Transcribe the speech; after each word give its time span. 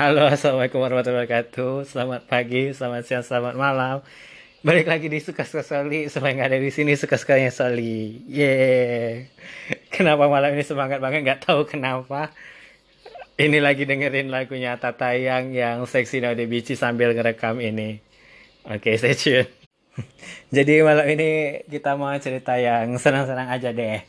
Halo, 0.00 0.24
assalamualaikum 0.32 0.80
warahmatullahi 0.80 1.28
wabarakatuh. 1.28 1.84
Selamat 1.84 2.24
pagi, 2.24 2.72
selamat 2.72 3.04
siang, 3.04 3.20
selamat 3.20 3.52
malam. 3.52 4.00
Balik 4.64 4.88
lagi 4.88 5.12
di 5.12 5.20
suka 5.20 5.44
suka 5.44 5.60
Soli. 5.60 6.08
Ada 6.08 6.56
di 6.56 6.72
sini 6.72 6.96
suka 6.96 7.20
sukanya 7.20 7.52
Soli. 7.52 8.24
Yeay. 8.24 9.28
Kenapa 9.92 10.24
malam 10.24 10.56
ini 10.56 10.64
semangat 10.64 11.04
banget? 11.04 11.20
Nggak 11.20 11.44
tahu 11.44 11.68
kenapa. 11.68 12.32
Ini 13.36 13.60
lagi 13.60 13.84
dengerin 13.84 14.32
lagunya 14.32 14.80
Tata 14.80 15.12
yang 15.20 15.52
yang 15.52 15.84
seksi 15.84 16.24
Now 16.24 16.32
Bici 16.32 16.80
sambil 16.80 17.12
ngerekam 17.12 17.60
ini. 17.60 18.00
Oke, 18.72 18.96
stay 18.96 19.12
tune. 19.12 19.52
Jadi 20.56 20.80
malam 20.80 21.12
ini 21.12 21.60
kita 21.68 22.00
mau 22.00 22.16
cerita 22.16 22.56
yang 22.56 22.96
senang-senang 22.96 23.52
aja 23.52 23.68
deh. 23.68 24.00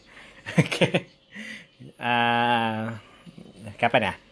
Oke. 0.55 0.87
Ah, 1.99 2.95
kapan 3.75 4.15
ya? 4.15 4.30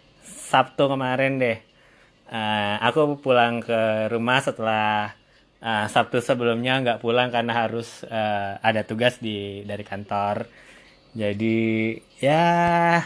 Sabtu 0.49 0.89
kemarin 0.89 1.37
deh. 1.37 1.57
Uh, 2.29 2.77
aku 2.81 3.21
pulang 3.21 3.61
ke 3.61 4.09
rumah 4.09 4.41
setelah 4.41 5.13
uh, 5.61 5.85
Sabtu 5.85 6.21
sebelumnya 6.25 6.81
nggak 6.81 7.01
pulang 7.01 7.29
karena 7.29 7.53
harus 7.53 8.01
uh, 8.09 8.57
ada 8.61 8.81
tugas 8.81 9.21
di 9.21 9.61
dari 9.61 9.85
kantor. 9.85 10.49
Jadi 11.13 11.97
ya 12.21 12.97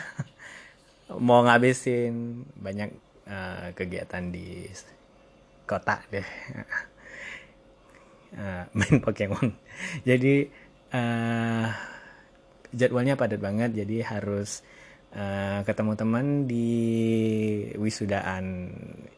mau 1.20 1.44
ngabisin 1.44 2.48
banyak 2.56 2.90
uh, 3.28 3.76
kegiatan 3.76 4.24
di 4.32 4.68
kota 5.68 6.00
deh. 6.08 6.28
Uh, 8.40 8.64
main 8.78 8.98
Pokemon. 9.04 9.52
Jadi 10.08 10.48
uh, 10.96 11.68
jadwalnya 12.74 13.20
padat 13.20 13.40
banget 13.40 13.72
jadi 13.76 14.18
harus 14.18 14.66
uh, 15.14 15.60
ketemu 15.64 15.94
teman 15.96 16.26
di 16.50 16.70
wisudaan. 17.78 18.74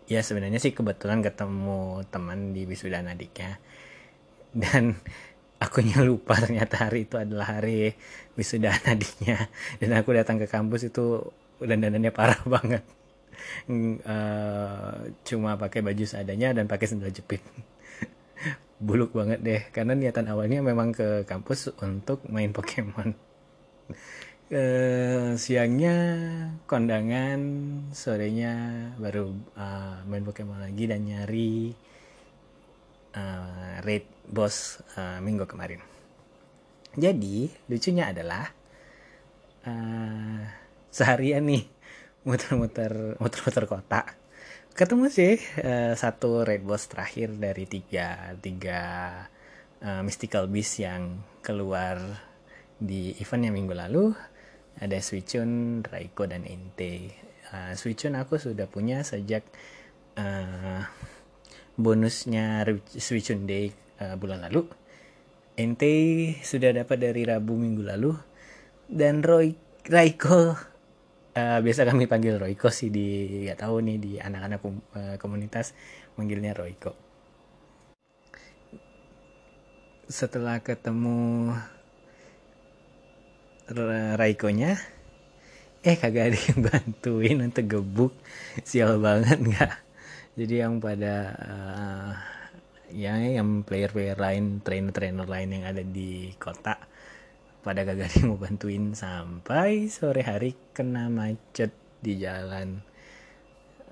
Ya 0.06 0.22
sebenarnya 0.22 0.62
sih 0.62 0.76
kebetulan 0.76 1.24
ketemu 1.26 2.06
teman 2.12 2.54
di 2.54 2.68
wisudaan 2.68 3.10
adiknya. 3.10 3.58
Dan 4.52 4.96
aku 5.64 5.82
lupa 6.04 6.36
ternyata 6.38 6.88
hari 6.88 7.08
itu 7.08 7.16
adalah 7.16 7.60
hari 7.60 7.96
wisudaan 8.36 8.84
adiknya. 8.86 9.50
Dan 9.80 9.96
aku 9.96 10.14
datang 10.14 10.38
ke 10.38 10.48
kampus 10.48 10.92
itu 10.92 11.24
dan 11.64 11.82
dandannya 11.82 12.12
parah 12.12 12.40
banget. 12.60 12.84
Uh, 13.68 15.12
cuma 15.28 15.60
pakai 15.60 15.84
baju 15.84 16.04
seadanya 16.08 16.56
dan 16.56 16.68
pakai 16.68 16.88
sandal 16.88 17.12
jepit. 17.12 17.44
Buluk 18.86 19.16
banget 19.16 19.40
deh 19.40 19.62
karena 19.72 19.96
niatan 19.96 20.28
awalnya 20.28 20.60
memang 20.60 20.92
ke 20.92 21.24
kampus 21.24 21.72
untuk 21.80 22.28
main 22.28 22.52
Pokemon 22.52 23.16
uh, 24.52 25.34
siangnya 25.40 25.98
kondangan 26.70 27.40
sorenya 27.90 28.54
baru 29.02 29.34
uh, 29.58 30.06
main 30.06 30.22
Pokemon 30.22 30.62
lagi 30.62 30.86
dan 30.86 31.06
nyari 31.06 31.74
uh, 33.16 33.82
raid 33.82 34.06
boss 34.30 34.82
uh, 34.98 35.18
minggu 35.22 35.50
kemarin. 35.50 35.82
Jadi 36.96 37.52
lucunya 37.68 38.14
adalah 38.14 38.46
uh, 39.68 40.42
seharian 40.94 41.44
nih 41.44 41.64
muter-muter 42.24 43.20
muter-muter 43.22 43.66
kota. 43.68 44.02
Ketemu 44.76 45.08
sih 45.08 45.40
uh, 45.64 45.96
satu 45.96 46.44
raid 46.44 46.64
boss 46.64 46.88
terakhir 46.92 47.32
dari 47.36 47.64
tiga 47.68 48.36
tiga 48.40 48.82
uh, 49.84 50.02
mystical 50.04 50.48
beast 50.52 50.80
yang 50.84 51.24
keluar 51.40 52.00
di 52.80 53.16
event 53.24 53.48
yang 53.48 53.56
minggu 53.56 53.76
lalu 53.76 54.12
ada 54.76 55.00
Suicune, 55.00 55.80
Raiko 55.88 56.28
dan 56.28 56.44
Entei. 56.44 57.08
Uh, 57.52 57.72
Suicune 57.80 58.20
aku 58.20 58.36
sudah 58.36 58.68
punya 58.68 59.06
sejak 59.08 59.48
uh, 60.20 60.84
bonusnya 61.80 62.68
Suicune 63.00 63.48
Day 63.48 63.72
uh, 64.04 64.20
bulan 64.20 64.44
lalu. 64.44 64.68
Entei 65.56 66.36
sudah 66.44 66.76
dapat 66.76 67.00
dari 67.00 67.24
Rabu 67.24 67.56
minggu 67.56 67.84
lalu 67.88 68.12
dan 68.92 69.24
Roy 69.24 69.56
Raiko 69.88 70.52
uh, 71.32 71.60
biasa 71.64 71.88
kami 71.88 72.12
panggil 72.12 72.36
Royko 72.36 72.68
sih 72.68 72.92
di 72.92 73.40
nggak 73.48 73.64
tahu 73.64 73.80
nih 73.80 73.98
di 74.02 74.12
anak-anak 74.20 74.60
komunitas 75.16 75.72
manggilnya 76.20 76.52
Royko. 76.52 76.92
Setelah 80.12 80.60
ketemu 80.60 81.50
Raikonya 83.66 84.78
eh 85.86 85.98
kagak 86.02 86.34
ada 86.34 86.40
yang 86.50 86.60
bantuin 86.70 87.38
untuk 87.46 87.66
gebuk. 87.70 88.14
Sial 88.66 88.98
banget 88.98 89.38
nggak? 89.38 89.74
Jadi 90.36 90.54
yang 90.58 90.82
pada 90.82 91.16
uh, 91.38 92.12
ya 92.90 93.22
yang 93.22 93.62
player-player 93.62 94.18
lain 94.18 94.66
trainer-trainer 94.66 95.26
lain 95.30 95.50
yang 95.50 95.66
ada 95.70 95.86
di 95.86 96.34
kota 96.42 96.82
pada 97.62 97.86
kagak 97.86 98.10
ada 98.10 98.18
yang 98.18 98.34
mau 98.34 98.42
bantuin. 98.42 98.98
Sampai 98.98 99.90
sore 99.94 100.26
hari 100.26 100.58
kena 100.74 101.10
macet 101.14 101.70
di 102.02 102.18
jalan. 102.18 102.82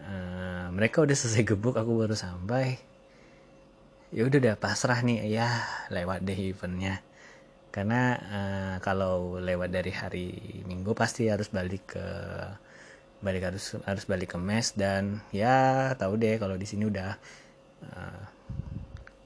Uh, 0.03 0.73
mereka 0.73 1.05
udah 1.05 1.13
selesai 1.13 1.45
gebuk 1.45 1.77
aku 1.77 1.93
baru 1.93 2.17
sampai. 2.17 2.81
Ya 4.09 4.25
udah 4.25 4.37
udah 4.41 4.55
pasrah 4.57 4.97
nih. 5.05 5.29
Ya 5.29 5.61
lewat 5.93 6.25
deh 6.25 6.37
eventnya 6.37 7.05
karena 7.73 8.01
uh, 8.21 8.75
kalau 8.85 9.41
lewat 9.41 9.73
dari 9.73 9.89
hari 9.89 10.29
minggu 10.69 10.93
pasti 10.93 11.25
harus 11.25 11.49
balik 11.49 11.97
ke 11.97 12.05
balik 13.25 13.49
harus 13.49 13.73
harus 13.89 14.05
balik 14.05 14.37
ke 14.37 14.37
mes 14.37 14.77
dan 14.77 15.25
ya 15.33 15.89
tahu 15.97 16.21
deh 16.21 16.37
kalau 16.37 16.53
di 16.53 16.69
sini 16.69 16.85
udah 16.85 17.17
uh, 17.89 18.21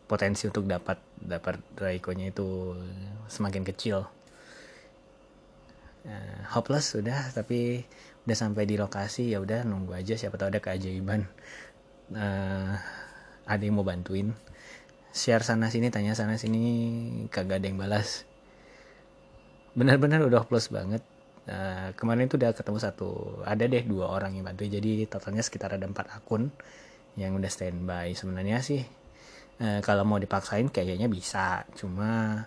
potensi 0.08 0.47
untuk 0.47 0.63
dapat 0.63 0.96
dapat 1.19 1.59
raikonya 1.75 2.31
itu 2.31 2.72
semakin 3.28 3.68
kecil. 3.68 4.08
Uh, 6.08 6.40
hopeless 6.56 6.96
sudah 6.96 7.35
tapi 7.35 7.84
udah 8.24 8.38
sampai 8.40 8.64
di 8.64 8.79
lokasi 8.79 9.35
ya 9.35 9.44
udah 9.44 9.68
nunggu 9.68 9.91
aja. 9.91 10.16
Siapa 10.16 10.40
tahu 10.40 10.56
ada 10.56 10.64
keajaiban. 10.64 11.28
Uh, 12.16 12.79
ada 13.44 13.59
yang 13.59 13.75
mau 13.75 13.84
bantuin. 13.84 14.31
Share 15.12 15.44
sana 15.44 15.68
sini 15.68 15.91
tanya 15.91 16.16
sana 16.16 16.40
sini 16.40 16.64
kagak 17.28 17.59
ada 17.59 17.68
yang 17.68 17.75
balas 17.75 18.24
benar-benar 19.78 20.26
udah 20.26 20.42
plus 20.50 20.74
banget 20.74 21.06
uh, 21.46 21.94
kemarin 21.94 22.26
itu 22.26 22.42
udah 22.42 22.52
ketemu 22.58 22.80
satu 22.82 23.10
ada 23.46 23.64
deh 23.70 23.86
dua 23.86 24.10
orang 24.10 24.34
yang 24.34 24.50
bantu 24.50 24.66
jadi 24.66 25.06
totalnya 25.06 25.46
sekitar 25.46 25.78
ada 25.78 25.86
empat 25.86 26.10
akun 26.18 26.50
yang 27.14 27.38
udah 27.38 27.50
standby 27.50 28.18
sebenarnya 28.18 28.66
sih 28.66 28.82
uh, 29.62 29.80
kalau 29.86 30.02
mau 30.02 30.18
dipaksain 30.18 30.74
kayaknya 30.74 31.06
bisa 31.06 31.62
cuma 31.78 32.42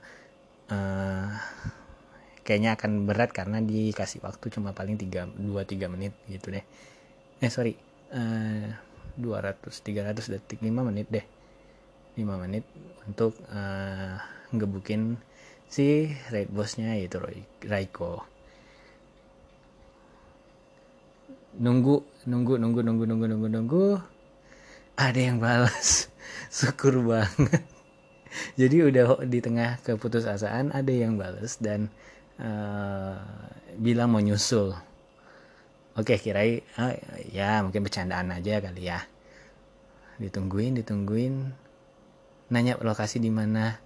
uh, 0.74 1.30
kayaknya 2.50 2.74
akan 2.74 3.06
berat 3.06 3.30
karena 3.30 3.62
dikasih 3.62 4.24
waktu 4.26 4.50
cuma 4.50 4.74
paling 4.74 4.98
3 4.98 5.38
2 5.38 5.54
3 5.54 5.92
menit 5.92 6.18
gitu 6.26 6.50
deh. 6.50 6.64
Eh 7.38 7.46
sorry. 7.46 7.78
Uh, 8.10 8.74
200 9.14 9.70
300 9.70 10.34
detik 10.34 10.58
5 10.58 10.66
menit 10.82 11.06
deh. 11.06 11.22
5 12.18 12.26
menit 12.42 12.64
untuk 13.06 13.38
uh, 13.54 14.18
ngebukin 14.50 15.14
si 15.70 16.10
raid 16.34 16.50
bossnya 16.50 16.98
yaitu 16.98 17.22
Raiko. 17.62 18.26
Nunggu 21.62 22.02
nunggu 22.26 22.58
nunggu 22.58 22.80
nunggu 22.82 23.04
nunggu 23.06 23.26
nunggu 23.30 23.48
nunggu. 23.48 23.86
Ada 24.98 25.20
yang 25.30 25.38
balas. 25.38 26.10
Syukur 26.50 26.98
banget. 27.06 27.62
Jadi 28.58 28.76
udah 28.82 29.22
di 29.26 29.38
tengah 29.38 29.78
keputusasaan 29.86 30.74
ada 30.74 30.92
yang 30.92 31.14
balas 31.14 31.58
dan 31.62 31.90
uh, 32.42 33.18
bilang 33.78 34.10
mau 34.10 34.22
nyusul. 34.22 34.74
Oke 35.98 36.18
kirai 36.18 36.62
uh, 36.78 36.94
ya 37.30 37.62
mungkin 37.62 37.86
bercandaan 37.86 38.34
aja 38.34 38.58
kali 38.58 38.90
ya. 38.90 39.06
Ditungguin 40.18 40.82
ditungguin. 40.82 41.34
Nanya 42.50 42.74
lokasi 42.82 43.22
di 43.22 43.30
mana 43.30 43.78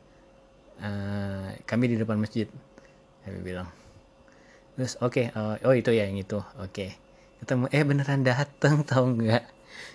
uh, 0.81 1.55
kami 1.69 1.93
di 1.93 1.97
depan 2.01 2.19
masjid 2.19 2.49
kami 3.23 3.39
bilang. 3.45 3.69
Terus 4.75 4.99
oke 4.99 5.31
okay, 5.31 5.35
uh, 5.35 5.61
oh 5.63 5.75
itu 5.75 5.95
ya 5.95 6.07
yang 6.09 6.19
itu 6.19 6.39
oke. 6.39 6.73
Okay. 6.73 6.91
ketemu 7.45 7.69
eh 7.71 7.85
beneran 7.85 8.23
datang 8.25 8.83
tau 8.89 9.05
nggak? 9.05 9.45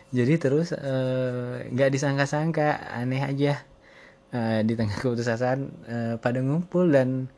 Jadi 0.09 0.33
terus 0.41 0.75
eh, 0.75 1.69
nggak 1.69 1.89
uh, 1.89 1.93
disangka-sangka 1.93 2.93
aneh 2.93 3.23
aja. 3.25 3.63
Uh, 4.29 4.61
di 4.61 4.77
tengah 4.77 4.93
keputusan 5.01 5.59
uh, 5.89 6.15
pada 6.21 6.37
ngumpul 6.45 6.85
dan 6.93 7.33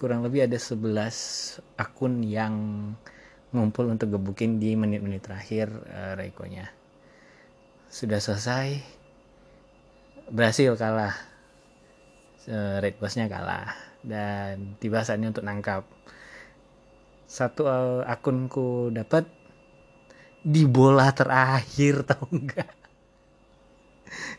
kurang 0.00 0.24
lebih 0.24 0.48
ada 0.48 0.56
11 0.56 1.60
akun 1.76 2.24
yang 2.24 2.54
ngumpul 3.52 3.86
untuk 3.92 4.16
gebukin 4.16 4.56
di 4.56 4.72
menit-menit 4.72 5.20
terakhir 5.20 5.68
uh, 5.70 6.16
Reikonya 6.16 6.72
sudah 7.94 8.18
selesai 8.18 8.82
berhasil 10.26 10.74
kalah 10.74 11.14
uh, 12.48 12.80
red 12.80 12.96
bossnya 12.98 13.28
kalah. 13.28 13.72
Dan 14.04 14.76
tiba 14.80 15.00
saatnya 15.00 15.32
untuk 15.32 15.44
nangkap. 15.44 15.84
Satu 17.24 17.66
uh, 17.66 18.04
akunku 18.04 18.92
dapat 18.92 19.26
di 20.44 20.68
bola 20.68 21.08
terakhir 21.16 22.04
tau 22.08 22.28
enggak 22.28 22.84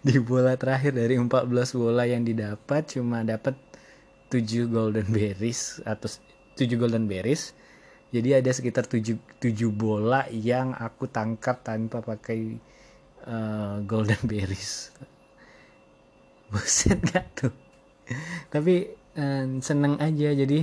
di 0.05 0.21
bola 0.21 0.53
terakhir 0.53 0.93
dari 0.95 1.17
14 1.17 1.49
bola 1.75 2.05
yang 2.05 2.21
didapat 2.21 2.95
cuma 2.95 3.25
dapat 3.25 3.57
7 4.29 4.69
golden 4.69 5.07
berries 5.09 5.81
atau 5.85 6.09
7 6.57 6.77
golden 6.77 7.09
berries. 7.09 7.57
Jadi 8.13 8.37
ada 8.37 8.51
sekitar 8.53 8.87
7, 8.87 9.17
7 9.41 9.49
bola 9.73 10.29
yang 10.31 10.71
aku 10.77 11.09
tangkap 11.09 11.65
tanpa 11.65 11.99
pakai 11.99 12.55
uh, 13.27 13.81
golden 13.83 14.21
berries. 14.29 14.93
Buset 16.53 17.01
gak 17.09 17.25
tuh 17.33 17.64
tapi 18.53 18.89
uh, 19.17 19.45
seneng 19.59 19.97
aja. 20.01 20.29
Jadi 20.33 20.59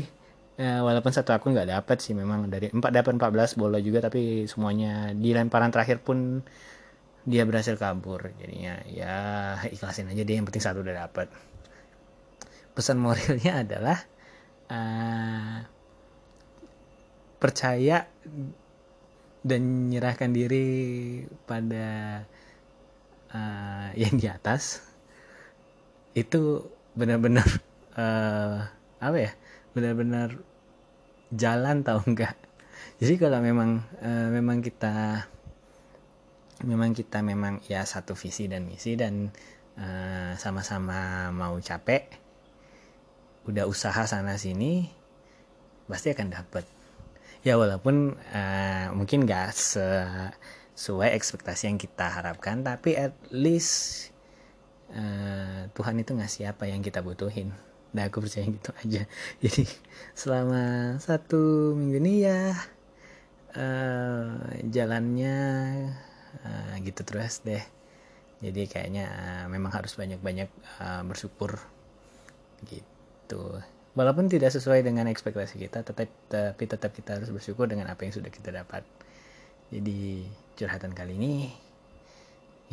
uh, 0.61 0.81
walaupun 0.87 1.13
satu 1.13 1.35
akun 1.35 1.55
nggak 1.57 1.71
dapat 1.71 1.99
sih 2.03 2.15
memang 2.15 2.49
dari 2.49 2.71
empat 2.71 2.91
dapat 2.93 3.13
14 3.19 3.61
bola 3.61 3.79
juga 3.81 4.05
tapi 4.05 4.47
semuanya 4.47 5.11
di 5.17 5.31
lemparan 5.35 5.71
terakhir 5.71 6.03
pun 6.03 6.43
dia 7.23 7.47
berhasil 7.47 7.79
kabur. 7.79 8.31
Jadinya 8.39 8.83
ya 8.89 9.15
ikhlasin 9.71 10.11
aja 10.11 10.23
dia 10.27 10.37
yang 10.39 10.47
penting 10.47 10.65
satu 10.65 10.83
udah 10.83 11.07
dapat 11.07 11.31
pesan 12.73 12.99
moralnya 12.99 13.53
adalah 13.65 13.99
uh, 14.73 15.57
percaya 17.37 18.07
dan 19.43 19.63
menyerahkan 19.91 20.31
diri 20.31 20.67
pada 21.45 22.23
uh, 23.35 23.89
yang 23.99 24.15
di 24.15 24.27
atas. 24.31 24.87
Itu 26.15 26.71
benar-benar 26.97 27.49
uh, 27.97 28.69
apa 29.07 29.17
ya 29.19 29.33
benar-benar 29.73 30.37
jalan 31.33 31.81
tau 31.83 32.05
enggak 32.05 32.37
jadi 33.01 33.19
kalau 33.19 33.41
memang 33.41 33.83
uh, 34.05 34.29
memang 34.31 34.61
kita 34.61 35.27
memang 36.63 36.95
kita 36.95 37.25
memang 37.25 37.59
ya 37.67 37.83
satu 37.83 38.15
visi 38.15 38.47
dan 38.47 38.69
misi 38.69 38.95
dan 38.95 39.33
sama 39.73 40.37
sama-sama 40.37 41.33
mau 41.33 41.57
capek 41.57 42.23
udah 43.49 43.67
usaha 43.67 44.07
sana 44.07 44.39
sini 44.39 44.87
pasti 45.91 46.15
akan 46.15 46.29
dapet. 46.31 46.65
Ya 47.43 47.59
walaupun 47.59 48.15
uh, 48.15 48.87
mungkin 48.95 49.27
gak 49.27 49.51
sesuai 49.53 51.11
ekspektasi 51.19 51.67
yang 51.67 51.79
kita 51.79 52.07
harapkan 52.07 52.63
tapi 52.63 52.95
at 52.95 53.19
least 53.35 54.12
uh, 54.97 55.69
Tuhan 55.73 55.97
itu 56.01 56.13
ngasih 56.17 56.53
apa 56.53 56.69
yang 56.69 56.81
kita 56.85 57.01
butuhin. 57.01 57.53
Nah 57.93 58.09
aku 58.09 58.25
percaya 58.25 58.49
gitu 58.49 58.71
aja. 58.73 59.03
Jadi 59.45 59.65
selama 60.17 60.97
satu 61.01 61.73
minggu 61.77 61.99
ini 62.01 62.13
ya 62.25 62.57
uh, 63.57 64.49
jalannya 64.69 65.39
uh, 66.45 66.75
gitu 66.81 67.01
terus 67.05 67.45
deh. 67.45 67.63
Jadi 68.43 68.67
kayaknya 68.67 69.07
uh, 69.13 69.47
memang 69.47 69.71
harus 69.73 69.95
banyak-banyak 69.95 70.51
uh, 70.81 71.03
bersyukur. 71.07 71.61
Gitu. 72.65 73.45
Walaupun 73.93 74.33
tidak 74.33 74.57
sesuai 74.57 74.89
dengan 74.89 75.05
ekspektasi 75.05 75.61
kita 75.61 75.85
tetap 75.85 76.09
tapi 76.33 76.65
tetap 76.65 76.97
kita 76.97 77.21
harus 77.21 77.29
bersyukur 77.29 77.69
dengan 77.69 77.93
apa 77.93 78.09
yang 78.09 78.17
sudah 78.17 78.33
kita 78.33 78.49
dapat. 78.49 78.83
Jadi 79.69 80.25
curhatan 80.57 80.93
kali 80.93 81.17
ini 81.17 81.49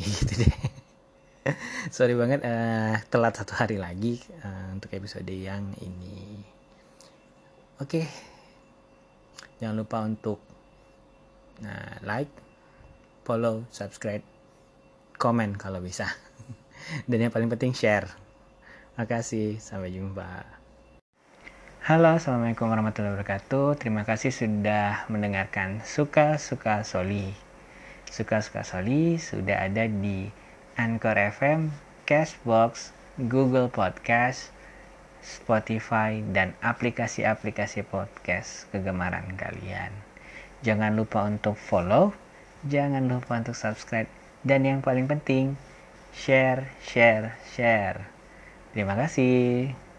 gitu 0.00 0.44
deh 0.44 0.54
sorry 1.94 2.12
banget 2.12 2.44
uh, 2.44 3.00
telat 3.08 3.32
satu 3.32 3.56
hari 3.56 3.80
lagi 3.80 4.20
uh, 4.44 4.76
untuk 4.76 4.92
episode 4.92 5.28
yang 5.32 5.72
ini 5.80 6.44
oke 7.80 7.88
okay. 7.88 8.04
jangan 9.56 9.80
lupa 9.80 10.04
untuk 10.04 10.38
nah, 11.64 11.96
like 12.04 12.30
follow 13.24 13.64
subscribe 13.72 14.24
komen 15.16 15.56
kalau 15.56 15.80
bisa 15.80 16.08
dan 17.08 17.18
yang 17.24 17.32
paling 17.32 17.48
penting 17.48 17.72
share 17.72 18.08
makasih 19.00 19.56
sampai 19.56 19.92
jumpa 19.92 20.60
Halo, 21.80 22.12
Assalamualaikum 22.12 22.68
warahmatullahi 22.68 23.16
wabarakatuh. 23.16 23.80
Terima 23.80 24.04
kasih 24.04 24.28
sudah 24.28 25.08
mendengarkan 25.08 25.80
Suka-Suka 25.80 26.84
Soli. 26.84 27.32
Suka-Suka 28.04 28.68
Soli 28.68 29.16
sudah 29.16 29.64
ada 29.64 29.88
di 29.88 30.28
Anchor 30.80 31.12
FM, 31.12 31.76
Cashbox, 32.08 32.96
Google 33.28 33.68
Podcast, 33.68 34.48
Spotify, 35.20 36.24
dan 36.32 36.56
aplikasi-aplikasi 36.64 37.84
podcast 37.84 38.64
kegemaran 38.72 39.36
kalian. 39.36 39.92
Jangan 40.64 40.96
lupa 40.96 41.28
untuk 41.28 41.60
follow, 41.60 42.16
jangan 42.64 43.12
lupa 43.12 43.36
untuk 43.44 43.52
subscribe, 43.52 44.08
dan 44.40 44.64
yang 44.64 44.80
paling 44.80 45.04
penting, 45.04 45.60
share, 46.16 46.72
share, 46.80 47.36
share. 47.52 48.08
Terima 48.72 48.96
kasih. 48.96 49.89